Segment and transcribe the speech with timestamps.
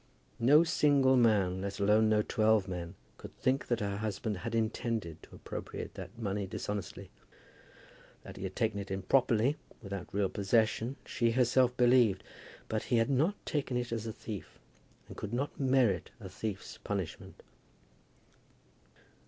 [0.39, 5.21] No single man, let alone no twelve men, could think that her husband had intended
[5.21, 7.11] to appropriate that money dishonestly.
[8.23, 12.23] That he had taken it improperly, without real possession, she herself believed;
[12.67, 14.57] but he had not taken it as a thief,
[15.07, 17.43] and could not merit a thief's punishment.